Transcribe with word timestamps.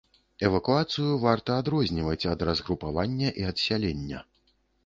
Эвакуацыю 0.47 1.11
варта 1.25 1.57
адрозніваць 1.63 2.29
ад 2.33 2.39
разгрупавання 2.49 3.29
і 3.43 3.47
адсялення. 3.51 4.19